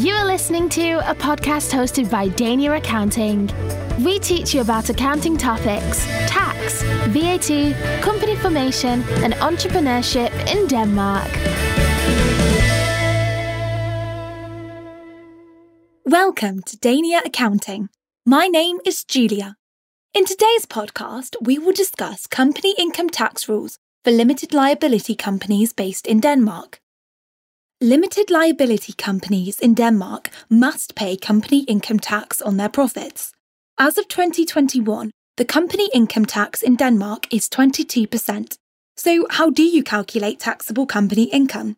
You 0.00 0.14
are 0.14 0.24
listening 0.24 0.70
to 0.70 1.10
a 1.10 1.14
podcast 1.14 1.72
hosted 1.74 2.10
by 2.10 2.30
Dania 2.30 2.78
Accounting. 2.78 3.50
We 4.02 4.18
teach 4.18 4.54
you 4.54 4.62
about 4.62 4.88
accounting 4.88 5.36
topics, 5.36 6.06
tax, 6.26 6.82
VAT, 7.08 8.00
company 8.00 8.34
formation, 8.36 9.02
and 9.22 9.34
entrepreneurship 9.34 10.32
in 10.50 10.66
Denmark. 10.68 11.28
Welcome 16.06 16.62
to 16.62 16.78
Dania 16.78 17.22
Accounting. 17.22 17.90
My 18.24 18.46
name 18.46 18.78
is 18.86 19.04
Julia. 19.04 19.56
In 20.14 20.24
today's 20.24 20.64
podcast, 20.64 21.36
we 21.42 21.58
will 21.58 21.74
discuss 21.74 22.26
company 22.26 22.74
income 22.78 23.10
tax 23.10 23.50
rules 23.50 23.76
for 24.02 24.12
limited 24.12 24.54
liability 24.54 25.14
companies 25.14 25.74
based 25.74 26.06
in 26.06 26.20
Denmark. 26.20 26.80
Limited 27.82 28.30
liability 28.30 28.92
companies 28.92 29.58
in 29.58 29.72
Denmark 29.72 30.28
must 30.50 30.94
pay 30.94 31.16
company 31.16 31.60
income 31.60 31.98
tax 31.98 32.42
on 32.42 32.58
their 32.58 32.68
profits. 32.68 33.32
As 33.78 33.96
of 33.96 34.06
2021, 34.06 35.10
the 35.38 35.46
company 35.46 35.88
income 35.94 36.26
tax 36.26 36.60
in 36.60 36.76
Denmark 36.76 37.32
is 37.32 37.48
22%. 37.48 38.58
So, 38.98 39.26
how 39.30 39.48
do 39.48 39.62
you 39.62 39.82
calculate 39.82 40.38
taxable 40.38 40.84
company 40.84 41.22
income? 41.32 41.76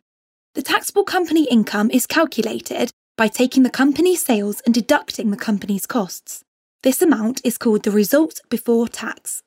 The 0.55 0.61
taxable 0.61 1.05
company 1.05 1.45
income 1.49 1.89
is 1.89 2.05
calculated 2.05 2.91
by 3.15 3.29
taking 3.29 3.63
the 3.63 3.69
company's 3.69 4.25
sales 4.25 4.61
and 4.65 4.73
deducting 4.73 5.31
the 5.31 5.37
company's 5.37 5.85
costs. 5.85 6.43
This 6.81 7.01
amount 7.01 7.39
is 7.45 7.57
called 7.57 7.83
the 7.83 7.91
result 7.91 8.41
before 8.49 8.89
tax. 8.89 9.41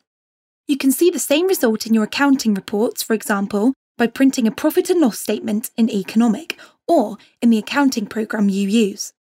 You 0.66 0.79
can 0.79 0.91
see 0.91 1.11
the 1.11 1.19
same 1.19 1.49
result 1.49 1.85
in 1.85 1.93
your 1.93 2.05
accounting 2.05 2.55
reports, 2.55 3.02
for 3.02 3.13
example, 3.13 3.75
by 3.99 4.07
printing 4.07 4.47
a 4.47 4.51
profit 4.51 4.91
and 4.91 5.01
loss 5.01 5.19
statement 5.19 5.71
in 5.77 5.89
e-conomic 5.89 6.59
or 6.87 7.17
in 7.41 7.51
the 7.51 7.59
accounting 7.59 8.07
program 8.07 8.49
you 8.49 8.69
use. 8.69 9.13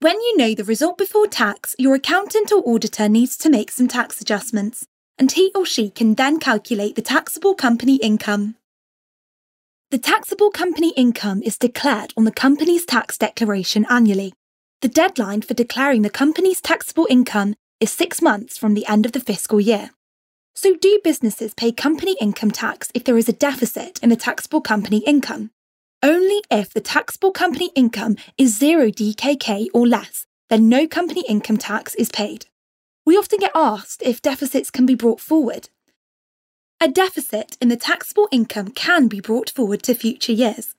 When 0.00 0.20
you 0.20 0.36
know 0.36 0.54
the 0.54 0.64
result 0.64 0.98
before 0.98 1.26
tax, 1.26 1.74
your 1.78 1.94
accountant 1.94 2.52
or 2.52 2.62
auditor 2.68 3.08
needs 3.08 3.36
to 3.38 3.48
make 3.48 3.70
some 3.70 3.88
tax 3.88 4.20
adjustments, 4.20 4.86
and 5.18 5.32
he 5.32 5.50
or 5.54 5.64
she 5.64 5.88
can 5.88 6.14
then 6.14 6.38
calculate 6.38 6.96
the 6.96 7.02
taxable 7.02 7.54
company 7.54 7.96
income. 7.96 8.56
The 9.90 9.98
taxable 9.98 10.50
company 10.50 10.92
income 10.96 11.42
is 11.42 11.56
declared 11.56 12.12
on 12.16 12.24
the 12.24 12.32
company's 12.32 12.84
tax 12.84 13.16
declaration 13.16 13.86
annually. 13.88 14.34
The 14.82 14.88
deadline 14.88 15.42
for 15.42 15.54
declaring 15.54 16.02
the 16.02 16.10
company's 16.10 16.60
taxable 16.60 17.06
income 17.08 17.54
is 17.80 17.92
six 17.92 18.20
months 18.20 18.58
from 18.58 18.74
the 18.74 18.86
end 18.86 19.06
of 19.06 19.12
the 19.12 19.20
fiscal 19.20 19.60
year. 19.60 19.90
So, 20.56 20.76
do 20.76 21.00
businesses 21.02 21.52
pay 21.52 21.72
company 21.72 22.16
income 22.20 22.52
tax 22.52 22.90
if 22.94 23.02
there 23.04 23.18
is 23.18 23.28
a 23.28 23.32
deficit 23.32 23.98
in 24.02 24.08
the 24.08 24.16
taxable 24.16 24.60
company 24.60 24.98
income? 24.98 25.50
Only 26.02 26.42
if 26.50 26.72
the 26.72 26.80
taxable 26.80 27.32
company 27.32 27.70
income 27.74 28.16
is 28.38 28.56
0 28.56 28.90
DKK 28.90 29.66
or 29.74 29.86
less, 29.86 30.26
then 30.50 30.68
no 30.68 30.86
company 30.86 31.24
income 31.28 31.56
tax 31.56 31.94
is 31.96 32.08
paid. 32.08 32.46
We 33.04 33.16
often 33.16 33.40
get 33.40 33.50
asked 33.54 34.02
if 34.02 34.22
deficits 34.22 34.70
can 34.70 34.86
be 34.86 34.94
brought 34.94 35.20
forward. 35.20 35.70
A 36.80 36.88
deficit 36.88 37.56
in 37.60 37.68
the 37.68 37.76
taxable 37.76 38.28
income 38.30 38.68
can 38.68 39.08
be 39.08 39.20
brought 39.20 39.50
forward 39.50 39.82
to 39.84 39.94
future 39.94 40.32
years. 40.32 40.74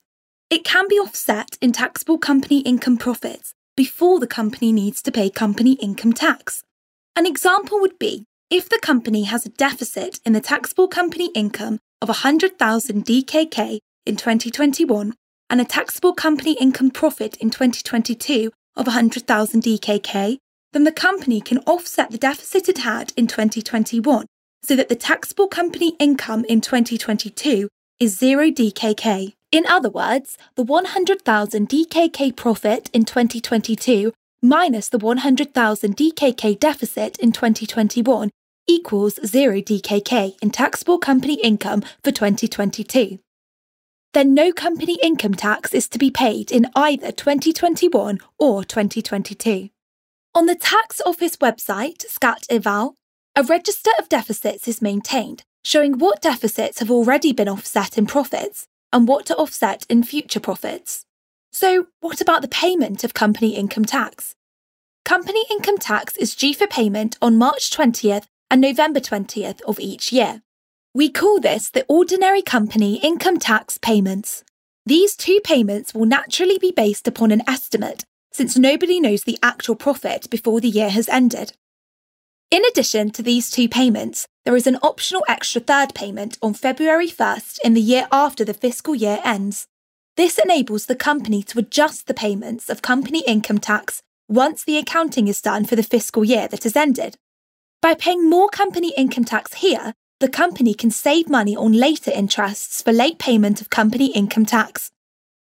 It 0.48 0.64
can 0.64 0.88
be 0.88 0.98
offset 0.98 1.58
in 1.60 1.72
taxable 1.72 2.18
company 2.18 2.60
income 2.60 2.96
profits 2.96 3.52
before 3.76 4.20
the 4.20 4.26
company 4.26 4.72
needs 4.72 5.02
to 5.02 5.12
pay 5.12 5.28
company 5.28 5.72
income 5.74 6.12
tax. 6.12 6.62
An 7.14 7.26
example 7.26 7.80
would 7.80 7.98
be 7.98 8.26
if 8.50 8.68
the 8.68 8.78
company 8.80 9.24
has 9.24 9.44
a 9.44 9.50
deficit 9.50 10.20
in 10.24 10.32
the 10.32 10.40
taxable 10.40 10.86
company 10.86 11.30
income 11.34 11.80
of 12.00 12.08
100,000 12.08 13.04
DKK 13.04 13.80
in 14.04 14.16
2021 14.16 15.14
and 15.50 15.60
a 15.60 15.64
taxable 15.64 16.12
company 16.12 16.52
income 16.60 16.90
profit 16.90 17.36
in 17.38 17.50
2022 17.50 18.52
of 18.76 18.86
100,000 18.86 19.62
DKK, 19.62 20.38
then 20.72 20.84
the 20.84 20.92
company 20.92 21.40
can 21.40 21.58
offset 21.66 22.10
the 22.10 22.18
deficit 22.18 22.68
it 22.68 22.78
had 22.78 23.12
in 23.16 23.26
2021 23.26 24.26
so 24.62 24.76
that 24.76 24.88
the 24.88 24.94
taxable 24.94 25.48
company 25.48 25.96
income 25.98 26.44
in 26.48 26.60
2022 26.60 27.68
is 27.98 28.16
0 28.18 28.50
DKK. 28.50 29.32
In 29.50 29.64
other 29.66 29.88
words, 29.88 30.36
the 30.54 30.62
100,000 30.62 31.68
DKK 31.68 32.36
profit 32.36 32.90
in 32.92 33.04
2022 33.04 34.12
minus 34.42 34.88
the 34.88 34.98
100,000 34.98 35.96
DKK 35.96 36.58
deficit 36.58 37.18
in 37.18 37.32
2021 37.32 38.30
equals 38.66 39.18
0 39.24 39.60
DKK 39.60 40.36
in 40.42 40.50
taxable 40.50 40.98
company 40.98 41.34
income 41.42 41.82
for 42.02 42.10
2022. 42.10 43.18
Then 44.12 44.34
no 44.34 44.52
company 44.52 44.98
income 45.02 45.34
tax 45.34 45.72
is 45.74 45.88
to 45.88 45.98
be 45.98 46.10
paid 46.10 46.50
in 46.50 46.66
either 46.74 47.12
2021 47.12 48.18
or 48.38 48.64
2022. 48.64 49.70
On 50.34 50.44
the 50.46 50.54
Tax 50.54 51.00
Office 51.06 51.36
website, 51.36 52.02
Skat 52.02 52.46
Eval, 52.50 52.94
a 53.34 53.42
register 53.42 53.90
of 53.98 54.08
deficits 54.08 54.68
is 54.68 54.82
maintained, 54.82 55.44
showing 55.64 55.98
what 55.98 56.20
deficits 56.20 56.78
have 56.80 56.90
already 56.90 57.32
been 57.32 57.48
offset 57.48 57.96
in 57.96 58.06
profits 58.06 58.66
and 58.92 59.08
what 59.08 59.24
to 59.26 59.36
offset 59.36 59.86
in 59.88 60.02
future 60.02 60.40
profits. 60.40 61.05
So, 61.58 61.86
what 62.00 62.20
about 62.20 62.42
the 62.42 62.48
payment 62.48 63.02
of 63.02 63.14
company 63.14 63.56
income 63.56 63.86
tax? 63.86 64.34
Company 65.06 65.42
income 65.50 65.78
tax 65.78 66.14
is 66.18 66.34
due 66.34 66.52
for 66.52 66.66
payment 66.66 67.16
on 67.22 67.38
March 67.38 67.70
20th 67.70 68.26
and 68.50 68.60
November 68.60 69.00
20th 69.00 69.62
of 69.62 69.80
each 69.80 70.12
year. 70.12 70.42
We 70.92 71.08
call 71.08 71.40
this 71.40 71.70
the 71.70 71.86
ordinary 71.88 72.42
company 72.42 73.00
income 73.02 73.38
tax 73.38 73.78
payments. 73.78 74.44
These 74.84 75.16
two 75.16 75.40
payments 75.44 75.94
will 75.94 76.04
naturally 76.04 76.58
be 76.58 76.72
based 76.72 77.08
upon 77.08 77.32
an 77.32 77.40
estimate, 77.48 78.04
since 78.34 78.58
nobody 78.58 79.00
knows 79.00 79.24
the 79.24 79.38
actual 79.42 79.76
profit 79.76 80.28
before 80.28 80.60
the 80.60 80.68
year 80.68 80.90
has 80.90 81.08
ended. 81.08 81.54
In 82.50 82.66
addition 82.66 83.08
to 83.12 83.22
these 83.22 83.50
two 83.50 83.66
payments, 83.66 84.28
there 84.44 84.56
is 84.56 84.66
an 84.66 84.76
optional 84.82 85.24
extra 85.26 85.62
third 85.62 85.94
payment 85.94 86.36
on 86.42 86.52
February 86.52 87.08
1st 87.08 87.60
in 87.64 87.72
the 87.72 87.80
year 87.80 88.08
after 88.12 88.44
the 88.44 88.52
fiscal 88.52 88.94
year 88.94 89.20
ends. 89.24 89.66
This 90.16 90.38
enables 90.38 90.86
the 90.86 90.96
company 90.96 91.42
to 91.42 91.58
adjust 91.58 92.06
the 92.06 92.14
payments 92.14 92.70
of 92.70 92.80
company 92.80 93.22
income 93.26 93.58
tax 93.58 94.00
once 94.28 94.64
the 94.64 94.78
accounting 94.78 95.28
is 95.28 95.42
done 95.42 95.66
for 95.66 95.76
the 95.76 95.82
fiscal 95.82 96.24
year 96.24 96.48
that 96.48 96.64
has 96.64 96.74
ended. 96.74 97.16
By 97.82 97.94
paying 97.94 98.28
more 98.28 98.48
company 98.48 98.94
income 98.96 99.24
tax 99.24 99.54
here, 99.54 99.92
the 100.20 100.28
company 100.28 100.72
can 100.72 100.90
save 100.90 101.28
money 101.28 101.54
on 101.54 101.72
later 101.72 102.10
interests 102.10 102.80
for 102.80 102.92
late 102.92 103.18
payment 103.18 103.60
of 103.60 103.68
company 103.68 104.06
income 104.06 104.46
tax. 104.46 104.90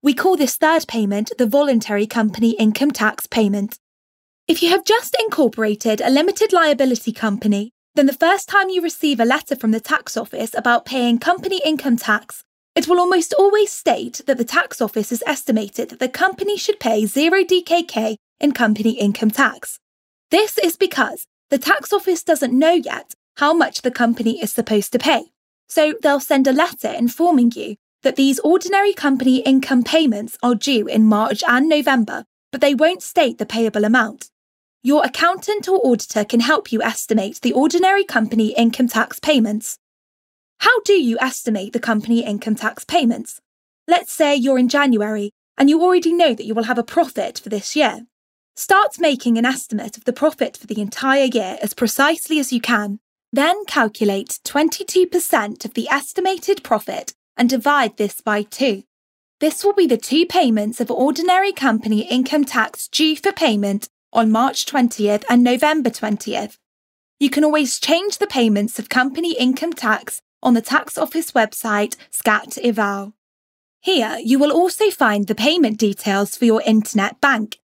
We 0.03 0.13
call 0.13 0.37
this 0.37 0.57
third 0.57 0.87
payment 0.89 1.31
the 1.39 1.47
voluntary 1.47 2.09
company 2.09 2.51
income 2.51 2.91
tax 2.91 3.29
payment. 3.29 3.79
If 4.49 4.61
you 4.61 4.71
have 4.71 4.85
just 4.85 5.17
incorporated 5.21 6.01
a 6.01 6.11
limited 6.11 6.53
liability 6.53 7.13
company, 7.13 7.71
then 7.95 8.07
the 8.07 8.13
first 8.13 8.49
time 8.49 8.69
you 8.69 8.83
receive 8.83 9.21
a 9.21 9.25
letter 9.25 9.55
from 9.55 9.71
the 9.71 9.79
tax 9.79 10.17
office 10.17 10.53
about 10.53 10.85
paying 10.85 11.19
company 11.21 11.63
income 11.65 11.97
tax, 11.97 12.43
it 12.75 12.89
will 12.89 12.99
almost 12.99 13.33
always 13.35 13.71
state 13.71 14.21
that 14.27 14.39
the 14.39 14.45
tax 14.45 14.81
office 14.81 15.11
has 15.11 15.23
estimated 15.27 15.91
that 15.91 16.01
the 16.01 16.09
company 16.09 16.57
should 16.57 16.81
pay 16.81 17.07
0 17.07 17.45
DKK 17.45 18.17
in 18.41 18.53
company 18.53 18.93
income 18.93 19.31
tax. 19.31 19.79
This 20.31 20.59
is 20.59 20.77
because 20.77 21.27
the 21.51 21.59
tax 21.59 21.93
office 21.93 22.23
doesn't 22.23 22.59
know 22.59 22.73
yet 22.73 23.15
how 23.37 23.53
much 23.53 23.83
the 23.83 23.91
company 23.91 24.41
is 24.43 24.53
supposed 24.53 24.93
to 24.93 24.99
pay. 24.99 25.25
So 25.69 25.95
they'll 26.03 26.21
send 26.21 26.47
a 26.47 26.53
letter 26.53 26.89
informing 26.89 27.53
you 27.55 27.77
that 28.03 28.17
these 28.17 28.39
ordinary 28.41 28.93
company 28.93 29.39
income 29.39 29.83
payments 29.83 30.37
are 30.43 30.55
due 30.55 30.87
in 30.87 31.07
March 31.07 31.43
and 31.49 31.69
November, 31.69 32.25
but 32.53 32.61
they 32.61 32.75
won't 32.75 33.03
state 33.03 33.39
the 33.39 33.47
payable 33.47 33.85
amount. 33.85 34.31
Your 34.83 35.05
accountant 35.05 35.67
or 35.69 35.81
auditor 35.87 36.25
can 36.25 36.41
help 36.41 36.71
you 36.71 36.83
estimate 36.83 37.41
the 37.41 37.53
ordinary 37.53 38.05
company 38.05 38.49
income 38.49 38.89
tax 38.89 39.19
payments. 39.19 39.79
How 40.65 40.81
do 40.81 40.95
you 40.95 41.19
estimate 41.21 41.75
the 41.75 41.79
company 41.79 42.25
income 42.25 42.55
tax 42.55 42.87
payments? 42.87 43.39
Let's 43.87 44.11
say 44.11 44.35
you're 44.35 44.59
in 44.59 44.71
January 44.71 45.31
and 45.59 45.69
you 45.69 45.83
already 45.83 46.11
know 46.11 46.33
that 46.33 46.47
you 46.47 46.55
will 46.55 46.63
have 46.63 46.79
a 46.79 46.83
profit 46.83 47.39
for 47.39 47.51
this 47.51 47.77
year. 47.77 48.07
Start 48.57 48.99
making 48.99 49.37
an 49.37 49.45
estimate 49.45 49.99
of 49.99 50.05
the 50.05 50.13
profit 50.15 50.57
for 50.57 50.67
the 50.67 50.81
entire 50.81 51.27
year 51.27 51.59
as 51.61 51.75
precisely 51.75 52.39
as 52.39 52.51
you 52.51 52.63
can. 52.63 52.99
Then 53.31 53.67
calculate 53.67 54.39
22% 54.43 55.67
of 55.67 55.75
the 55.75 55.87
estimated 55.91 56.65
profit 56.65 57.13
and 57.37 57.51
divide 57.51 57.99
this 57.99 58.23
by 58.23 58.45
2. 58.45 58.85
This 59.41 59.65
will 59.65 59.75
be 59.75 59.87
the 59.87 59.99
two 59.99 60.25
payments 60.25 60.81
of 60.81 60.91
ordinary 60.91 61.53
company 61.53 62.09
income 62.09 62.47
tax 62.47 62.89
due 62.89 63.17
for 63.17 63.33
payment 63.33 63.91
on 64.15 64.33
March 64.33 64.65
20th 64.65 65.25
and 65.29 65.45
November 65.45 65.91
20th. 65.91 66.57
You 67.21 67.29
can 67.29 67.45
always 67.45 67.79
change 67.79 68.17
the 68.17 68.27
payments 68.27 68.79
of 68.79 68.89
company 68.89 69.37
income 69.39 69.75
tax 69.75 70.23
on 70.45 70.55
the 70.55 70.63
tax 70.63 70.97
office 70.97 71.33
website 71.33 71.97
Skat 72.11 72.57
Eval. 72.63 73.15
Here 73.81 74.19
you 74.23 74.39
will 74.39 74.53
also 74.53 74.91
find 74.91 75.27
the 75.27 75.35
payment 75.35 75.79
details 75.79 76.37
for 76.37 76.45
your 76.45 76.63
internet 76.63 77.21
bank 77.21 77.59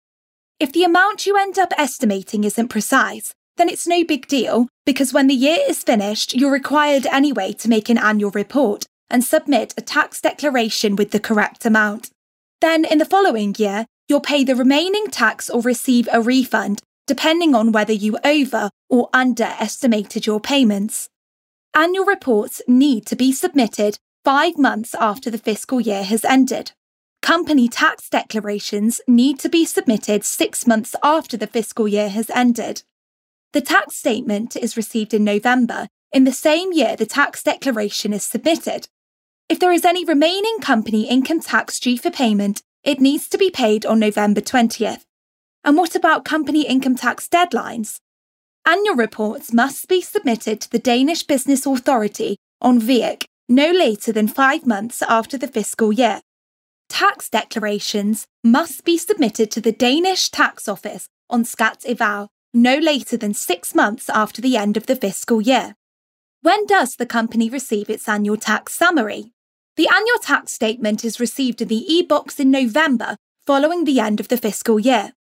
if 0.60 0.74
the 0.74 0.84
amount 0.84 1.26
you 1.26 1.38
end 1.38 1.58
up 1.58 1.72
estimating 1.78 2.44
isn't 2.44 2.68
precise, 2.68 3.34
then 3.56 3.70
it's 3.70 3.86
no 3.86 4.04
big 4.04 4.28
deal 4.28 4.68
because 4.84 5.12
when 5.12 5.26
the 5.26 5.34
year 5.34 5.56
is 5.66 5.82
finished, 5.82 6.34
you're 6.34 6.52
required 6.52 7.06
anyway 7.06 7.54
to 7.54 7.68
make 7.68 7.88
an 7.88 7.96
annual 7.96 8.30
report 8.32 8.84
and 9.08 9.24
submit 9.24 9.72
a 9.78 9.80
tax 9.80 10.20
declaration 10.20 10.96
with 10.96 11.12
the 11.12 11.18
correct 11.18 11.64
amount. 11.64 12.10
Then, 12.60 12.84
in 12.84 12.98
the 12.98 13.06
following 13.06 13.54
year, 13.56 13.86
you'll 14.06 14.20
pay 14.20 14.44
the 14.44 14.54
remaining 14.54 15.06
tax 15.06 15.48
or 15.48 15.62
receive 15.62 16.06
a 16.12 16.20
refund, 16.20 16.82
depending 17.06 17.54
on 17.54 17.72
whether 17.72 17.94
you 17.94 18.18
over 18.22 18.68
or 18.90 19.08
underestimated 19.14 20.26
your 20.26 20.40
payments. 20.40 21.08
Annual 21.74 22.04
reports 22.04 22.60
need 22.66 23.06
to 23.06 23.16
be 23.16 23.32
submitted 23.32 23.98
five 24.24 24.58
months 24.58 24.94
after 24.94 25.30
the 25.30 25.38
fiscal 25.38 25.80
year 25.80 26.02
has 26.02 26.24
ended. 26.24 26.72
Company 27.22 27.68
tax 27.68 28.08
declarations 28.08 29.00
need 29.06 29.38
to 29.38 29.48
be 29.48 29.64
submitted 29.64 30.24
six 30.24 30.66
months 30.66 30.96
after 31.02 31.36
the 31.36 31.46
fiscal 31.46 31.86
year 31.86 32.08
has 32.08 32.28
ended. 32.30 32.82
The 33.52 33.60
tax 33.60 33.94
statement 33.94 34.56
is 34.56 34.76
received 34.76 35.14
in 35.14 35.22
November 35.22 35.88
in 36.12 36.24
the 36.24 36.32
same 36.32 36.72
year 36.72 36.96
the 36.96 37.06
tax 37.06 37.42
declaration 37.42 38.12
is 38.12 38.24
submitted. 38.24 38.88
If 39.48 39.60
there 39.60 39.72
is 39.72 39.84
any 39.84 40.04
remaining 40.04 40.58
company 40.60 41.08
income 41.08 41.40
tax 41.40 41.78
due 41.78 41.98
for 41.98 42.10
payment, 42.10 42.62
it 42.82 43.00
needs 43.00 43.28
to 43.28 43.38
be 43.38 43.50
paid 43.50 43.86
on 43.86 44.00
November 44.00 44.40
20th. 44.40 45.04
And 45.62 45.76
what 45.76 45.94
about 45.94 46.24
company 46.24 46.66
income 46.66 46.96
tax 46.96 47.28
deadlines? 47.28 48.00
Annual 48.70 48.94
reports 48.94 49.52
must 49.52 49.88
be 49.88 50.00
submitted 50.00 50.60
to 50.60 50.70
the 50.70 50.78
Danish 50.78 51.24
Business 51.24 51.66
Authority 51.66 52.36
on 52.60 52.80
Virk 52.80 53.24
no 53.48 53.72
later 53.72 54.12
than 54.12 54.28
five 54.28 54.64
months 54.64 55.02
after 55.02 55.36
the 55.36 55.48
fiscal 55.48 55.92
year. 55.92 56.20
Tax 56.88 57.28
declarations 57.28 58.26
must 58.44 58.84
be 58.84 58.96
submitted 58.96 59.50
to 59.50 59.60
the 59.60 59.72
Danish 59.72 60.28
Tax 60.30 60.68
Office 60.68 61.08
on 61.28 61.44
Skat 61.44 61.84
Eval 61.84 62.28
no 62.54 62.76
later 62.76 63.16
than 63.16 63.34
six 63.34 63.74
months 63.74 64.08
after 64.08 64.40
the 64.40 64.56
end 64.56 64.76
of 64.76 64.86
the 64.86 64.94
fiscal 64.94 65.40
year. 65.40 65.74
When 66.42 66.64
does 66.66 66.94
the 66.94 67.06
company 67.06 67.50
receive 67.50 67.90
its 67.90 68.08
annual 68.08 68.36
tax 68.36 68.72
summary? 68.72 69.32
The 69.74 69.88
annual 69.92 70.20
tax 70.22 70.52
statement 70.52 71.04
is 71.04 71.18
received 71.18 71.60
in 71.60 71.66
the 71.66 71.92
e-Boks 71.92 72.38
in 72.38 72.52
November 72.52 73.16
following 73.44 73.82
the 73.82 73.98
end 73.98 74.20
of 74.20 74.28
the 74.28 74.36
fiscal 74.36 74.78
year. 74.78 75.14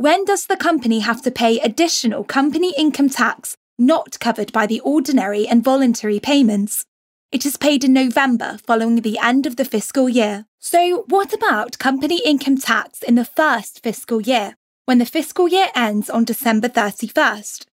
When 0.00 0.24
does 0.24 0.46
the 0.46 0.56
company 0.56 1.00
have 1.00 1.20
to 1.24 1.30
pay 1.30 1.58
additional 1.58 2.24
company 2.24 2.72
income 2.74 3.10
tax 3.10 3.54
not 3.78 4.18
covered 4.18 4.50
by 4.50 4.66
the 4.66 4.80
ordinary 4.80 5.46
and 5.46 5.62
voluntary 5.62 6.18
payments? 6.18 6.86
It 7.30 7.44
is 7.44 7.58
paid 7.58 7.84
in 7.84 7.92
November 7.92 8.56
following 8.66 9.02
the 9.02 9.18
end 9.22 9.44
of 9.44 9.56
the 9.56 9.64
fiscal 9.66 10.08
year. 10.08 10.46
So, 10.58 11.04
what 11.08 11.34
about 11.34 11.78
company 11.78 12.22
income 12.24 12.56
tax 12.56 13.02
in 13.02 13.16
the 13.16 13.26
first 13.26 13.82
fiscal 13.82 14.22
year, 14.22 14.54
when 14.86 14.96
the 14.96 15.04
fiscal 15.04 15.48
year 15.48 15.66
ends 15.76 16.08
on 16.08 16.24
December 16.24 16.70
31st? 16.70 17.66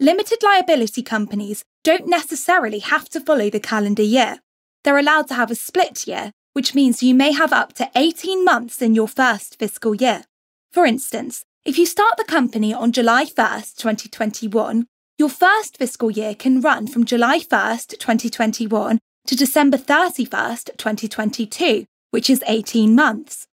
Limited 0.00 0.38
liability 0.42 1.02
companies 1.02 1.64
don't 1.82 2.08
necessarily 2.08 2.78
have 2.78 3.10
to 3.10 3.20
follow 3.20 3.50
the 3.50 3.60
calendar 3.60 4.02
year. 4.02 4.38
They're 4.84 4.96
allowed 4.96 5.28
to 5.28 5.34
have 5.34 5.50
a 5.50 5.54
split 5.54 6.06
year, 6.06 6.32
which 6.54 6.74
means 6.74 7.02
you 7.02 7.14
may 7.14 7.32
have 7.32 7.52
up 7.52 7.74
to 7.74 7.90
18 7.94 8.42
months 8.42 8.80
in 8.80 8.94
your 8.94 9.06
first 9.06 9.58
fiscal 9.58 9.94
year. 9.94 10.24
For 10.72 10.86
instance, 10.86 11.44
if 11.64 11.78
you 11.78 11.86
start 11.86 12.18
the 12.18 12.24
company 12.24 12.74
on 12.74 12.92
July 12.92 13.24
1st, 13.24 13.76
2021, 13.76 14.86
your 15.16 15.30
first 15.30 15.78
fiscal 15.78 16.10
year 16.10 16.34
can 16.34 16.60
run 16.60 16.86
from 16.86 17.06
July 17.06 17.38
1st, 17.38 17.98
2021 17.98 18.98
to 19.26 19.34
December 19.34 19.78
31st, 19.78 20.76
2022, 20.76 21.86
which 22.10 22.28
is 22.28 22.44
18 22.46 22.94
months. 22.94 23.46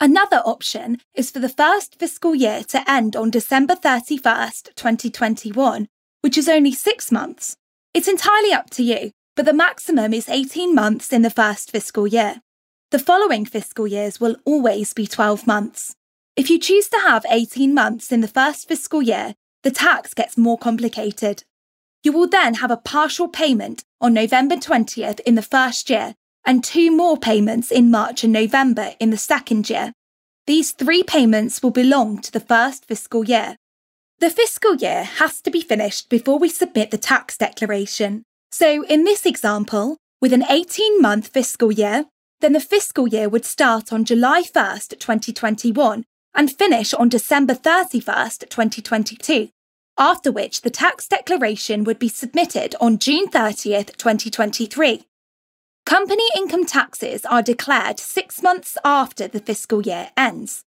Another 0.00 0.38
option 0.46 0.98
is 1.14 1.30
for 1.30 1.38
the 1.38 1.50
first 1.50 1.98
fiscal 1.98 2.34
year 2.34 2.62
to 2.68 2.90
end 2.90 3.14
on 3.14 3.28
December 3.28 3.74
31st, 3.74 4.74
2021, 4.74 5.88
which 6.22 6.38
is 6.38 6.48
only 6.48 6.72
six 6.72 7.12
months. 7.12 7.56
It's 7.92 8.08
entirely 8.08 8.52
up 8.52 8.70
to 8.70 8.82
you, 8.82 9.10
but 9.34 9.44
the 9.44 9.52
maximum 9.52 10.14
is 10.14 10.30
18 10.30 10.74
months 10.74 11.12
in 11.12 11.20
the 11.20 11.30
first 11.30 11.70
fiscal 11.70 12.06
year. 12.06 12.40
The 12.92 12.98
following 12.98 13.44
fiscal 13.44 13.86
years 13.86 14.20
will 14.20 14.36
always 14.46 14.94
be 14.94 15.06
12 15.06 15.46
months. 15.46 15.94
If 16.36 16.50
you 16.50 16.58
choose 16.58 16.90
to 16.90 16.98
have 16.98 17.24
18 17.30 17.72
months 17.72 18.12
in 18.12 18.20
the 18.20 18.28
first 18.28 18.68
fiscal 18.68 19.00
year, 19.00 19.34
the 19.62 19.70
tax 19.70 20.12
gets 20.12 20.36
more 20.36 20.58
complicated. 20.58 21.44
You 22.02 22.12
will 22.12 22.28
then 22.28 22.54
have 22.54 22.70
a 22.70 22.76
partial 22.76 23.26
payment 23.26 23.84
on 24.02 24.12
November 24.12 24.56
20th 24.56 25.20
in 25.20 25.34
the 25.34 25.40
first 25.40 25.88
year 25.88 26.14
and 26.44 26.62
two 26.62 26.94
more 26.94 27.16
payments 27.16 27.72
in 27.72 27.90
March 27.90 28.22
and 28.22 28.34
November 28.34 28.92
in 29.00 29.08
the 29.08 29.16
second 29.16 29.70
year. 29.70 29.94
These 30.46 30.72
three 30.72 31.02
payments 31.02 31.62
will 31.62 31.70
belong 31.70 32.20
to 32.20 32.30
the 32.30 32.38
first 32.38 32.84
fiscal 32.84 33.24
year. 33.24 33.56
The 34.18 34.30
fiscal 34.30 34.76
year 34.76 35.04
has 35.04 35.40
to 35.40 35.50
be 35.50 35.62
finished 35.62 36.10
before 36.10 36.38
we 36.38 36.50
submit 36.50 36.90
the 36.90 36.98
tax 36.98 37.38
declaration. 37.38 38.24
So, 38.52 38.84
in 38.84 39.04
this 39.04 39.24
example, 39.24 39.96
with 40.20 40.34
an 40.34 40.44
18 40.48 41.00
month 41.00 41.28
fiscal 41.28 41.72
year, 41.72 42.04
then 42.40 42.52
the 42.52 42.60
fiscal 42.60 43.08
year 43.08 43.28
would 43.28 43.46
start 43.46 43.90
on 43.90 44.04
July 44.04 44.42
1st, 44.42 44.98
2021 44.98 46.04
and 46.36 46.52
finish 46.52 46.94
on 46.94 47.08
December 47.08 47.54
31st, 47.54 48.48
2022, 48.48 49.48
after 49.98 50.30
which 50.30 50.60
the 50.60 50.70
tax 50.70 51.08
declaration 51.08 51.82
would 51.82 51.98
be 51.98 52.08
submitted 52.08 52.76
on 52.80 52.98
June 52.98 53.26
30th, 53.28 53.96
2023. 53.96 55.04
Company 55.86 56.24
income 56.36 56.66
taxes 56.66 57.24
are 57.24 57.42
declared 57.42 57.98
six 57.98 58.42
months 58.42 58.76
after 58.84 59.26
the 59.26 59.40
fiscal 59.40 59.82
year 59.82 60.10
ends. 60.16 60.64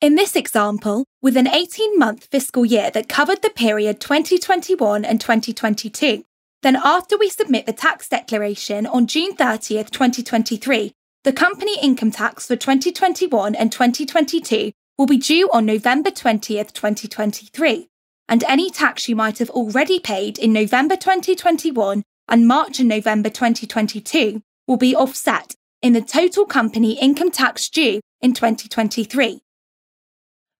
In 0.00 0.16
this 0.16 0.34
example, 0.34 1.04
with 1.20 1.36
an 1.36 1.46
18 1.46 1.96
month 1.96 2.26
fiscal 2.30 2.66
year 2.66 2.90
that 2.90 3.08
covered 3.08 3.42
the 3.42 3.50
period 3.50 4.00
2021 4.00 5.04
and 5.04 5.20
2022, 5.20 6.24
then 6.62 6.76
after 6.76 7.16
we 7.16 7.28
submit 7.28 7.66
the 7.66 7.72
tax 7.72 8.08
declaration 8.08 8.86
on 8.86 9.06
June 9.06 9.36
30th, 9.36 9.90
2023, 9.90 10.92
the 11.24 11.32
company 11.32 11.76
income 11.80 12.10
tax 12.10 12.48
for 12.48 12.56
2021 12.56 13.54
and 13.54 13.70
2022 13.70 14.72
will 14.98 15.06
be 15.06 15.18
due 15.18 15.48
on 15.52 15.64
November 15.64 16.10
20th, 16.10 16.72
2023, 16.72 17.88
and 18.28 18.42
any 18.44 18.70
tax 18.70 19.08
you 19.08 19.14
might 19.14 19.38
have 19.38 19.50
already 19.50 20.00
paid 20.00 20.36
in 20.36 20.52
November 20.52 20.96
2021 20.96 22.02
and 22.28 22.48
March 22.48 22.80
and 22.80 22.88
November 22.88 23.28
2022 23.28 24.42
will 24.66 24.76
be 24.76 24.96
offset 24.96 25.54
in 25.80 25.92
the 25.92 26.00
total 26.00 26.44
company 26.44 26.98
income 26.98 27.30
tax 27.30 27.68
due 27.68 28.00
in 28.20 28.32
2023. 28.32 29.40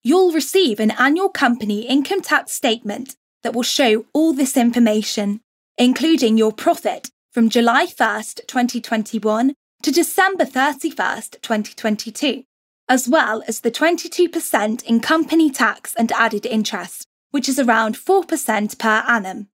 You'll 0.04 0.32
receive 0.32 0.78
an 0.78 0.92
annual 0.92 1.28
company 1.28 1.82
income 1.88 2.22
tax 2.22 2.52
statement 2.52 3.16
that 3.42 3.54
will 3.54 3.62
show 3.64 4.06
all 4.12 4.32
this 4.32 4.56
information, 4.56 5.40
including 5.76 6.38
your 6.38 6.52
profit 6.52 7.10
from 7.32 7.48
July 7.48 7.86
1st, 7.86 8.46
2021 8.46 9.54
to 9.82 9.90
December 9.90 10.44
31st, 10.44 11.40
2022, 11.42 12.44
as 12.88 13.08
well 13.08 13.42
as 13.48 13.60
the 13.60 13.70
22% 13.70 14.84
in 14.84 15.00
company 15.00 15.50
tax 15.50 15.94
and 15.96 16.12
added 16.12 16.46
interest, 16.46 17.06
which 17.32 17.48
is 17.48 17.58
around 17.58 17.96
4% 17.96 18.78
per 18.78 19.02
annum. 19.08 19.48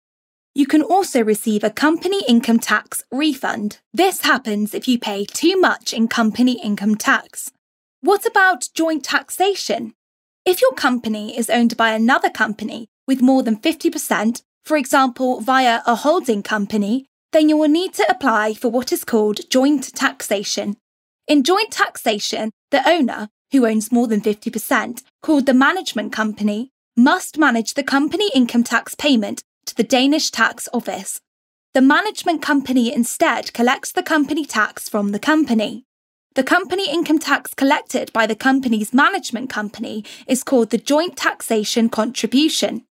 You 0.55 0.67
can 0.67 0.83
also 0.83 1.23
receive 1.25 1.65
a 1.65 1.71
company 1.71 2.23
income 2.29 2.59
tax 2.59 3.05
refund. 3.11 3.79
This 3.95 4.23
happens 4.23 4.75
if 4.75 4.87
you 4.87 4.99
pay 4.99 5.25
too 5.25 5.59
much 5.59 5.95
in 5.95 6.09
company 6.09 6.61
income 6.61 6.97
tax. 6.97 7.51
What 8.01 8.27
about 8.27 8.69
joint 8.75 9.05
taxation? 9.05 9.95
If 10.45 10.61
your 10.61 10.73
company 10.73 11.37
is 11.39 11.49
owned 11.49 11.77
by 11.77 11.93
another 11.93 12.31
company 12.31 12.89
with 13.07 13.23
more 13.23 13.43
than 13.43 13.57
50%, 13.57 14.43
for 14.65 14.77
example, 14.77 15.41
via 15.41 15.81
a 15.87 15.95
holding 15.95 16.43
company, 16.43 17.07
then 17.33 17.49
you 17.49 17.57
will 17.57 17.69
need 17.69 17.95
to 17.95 18.11
apply 18.11 18.55
for 18.55 18.69
what 18.69 18.93
is 18.93 19.05
called 19.05 19.49
joint 19.51 19.95
taxation. 19.95 20.77
In 21.27 21.43
joint 21.43 21.71
taxation, 21.71 22.51
the 22.71 22.89
owner, 22.89 23.29
who 23.53 23.67
owns 23.67 23.93
more 23.93 24.07
than 24.07 24.21
50%, 24.21 25.03
called 25.23 25.47
the 25.47 25.55
management 25.55 26.13
company, 26.13 26.71
must 26.97 27.39
manage 27.39 27.75
the 27.75 27.83
company 27.83 28.31
income 28.35 28.65
tax 28.65 28.95
payment 28.95 29.43
to 29.67 29.75
the 29.75 29.85
Danish 29.85 30.31
tax 30.31 30.69
office. 30.73 31.21
The 31.75 31.83
management 31.83 32.43
company 32.43 32.93
instead 32.93 33.53
collects 33.53 33.93
the 33.93 34.03
company 34.03 34.45
tax 34.45 34.89
from 34.89 35.13
the 35.13 35.19
company. 35.19 35.85
The 36.35 36.43
company 36.43 36.91
income 36.91 37.19
tax 37.19 37.53
collected 37.53 38.13
by 38.13 38.27
the 38.27 38.35
company's 38.35 38.95
management 38.95 39.51
company 39.51 40.05
is 40.27 40.43
called 40.43 40.71
the 40.71 40.79
joint 40.79 41.17
taxation 41.17 41.89
contribution. 41.89 42.85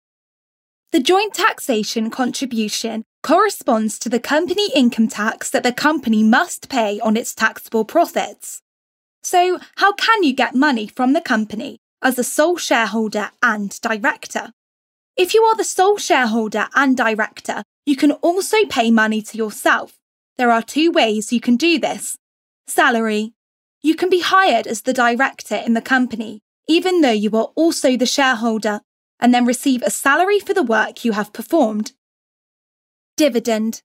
The 0.92 1.00
joint 1.00 1.34
taxation 1.34 2.10
contribution 2.10 3.04
corresponds 3.25 3.99
to 3.99 4.11
the 4.11 4.21
company 4.21 4.69
income 4.75 5.09
tax 5.09 5.49
that 5.49 5.62
the 5.62 5.73
company 5.73 6.23
must 6.23 6.69
pay 6.69 7.00
on 7.00 7.16
its 7.16 7.35
taxable 7.35 7.85
profits. 7.85 8.61
So, 9.23 9.59
how 9.76 9.95
can 9.95 10.23
you 10.23 10.35
get 10.35 10.54
money 10.54 10.87
from 10.87 11.14
the 11.14 11.23
company 11.23 11.78
as 12.02 12.19
a 12.19 12.23
sole 12.23 12.59
shareholder 12.59 13.31
and 13.43 13.81
director? 13.81 14.52
If 15.16 15.33
you 15.33 15.43
are 15.43 15.57
the 15.57 15.64
sole 15.64 15.97
shareholder 15.97 16.69
and 16.75 16.95
director, 16.95 17.62
you 17.87 17.97
can 17.97 18.12
also 18.12 18.59
pay 18.69 18.90
money 18.90 19.23
to 19.23 19.38
yourself. 19.38 19.95
There 20.37 20.50
are 20.50 20.61
two 20.62 20.90
ways 20.90 21.33
you 21.33 21.40
can 21.40 21.57
do 21.57 21.78
this. 21.78 22.19
Salary. 22.66 23.33
You 23.81 23.95
can 23.95 24.11
be 24.11 24.21
hired 24.21 24.66
as 24.66 24.83
the 24.83 24.93
director 24.93 25.57
in 25.57 25.73
the 25.73 25.81
company, 25.81 26.40
even 26.69 27.00
though 27.00 27.11
you 27.11 27.31
are 27.31 27.52
also 27.54 27.97
the 27.97 28.07
shareholder, 28.07 28.83
and 29.19 29.33
then 29.33 29.47
receive 29.47 29.83
a 29.83 29.90
salary 29.90 30.40
for 30.40 30.52
the 30.52 30.62
work 30.62 31.07
you 31.07 31.12
have 31.12 31.33
performed. 31.33 31.93
Dividend. 33.16 33.80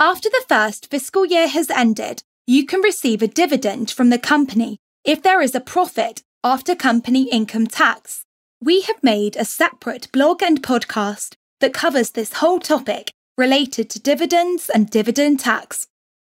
After 0.00 0.28
the 0.28 0.44
first 0.48 0.90
fiscal 0.90 1.24
year 1.24 1.46
has 1.46 1.70
ended, 1.70 2.24
you 2.44 2.66
can 2.66 2.80
receive 2.80 3.22
a 3.22 3.28
dividend 3.28 3.88
from 3.92 4.10
the 4.10 4.18
company 4.18 4.78
if 5.04 5.22
there 5.22 5.40
is 5.40 5.54
a 5.54 5.60
profit 5.60 6.24
after 6.42 6.74
company 6.74 7.30
income 7.30 7.68
tax. 7.68 8.24
We 8.60 8.80
have 8.82 9.00
made 9.00 9.36
a 9.36 9.44
separate 9.44 10.10
blog 10.10 10.42
and 10.42 10.60
podcast 10.60 11.34
that 11.60 11.72
covers 11.72 12.10
this 12.10 12.34
whole 12.34 12.58
topic 12.58 13.12
related 13.38 13.90
to 13.90 14.00
dividends 14.00 14.68
and 14.68 14.90
dividend 14.90 15.38
tax. 15.38 15.86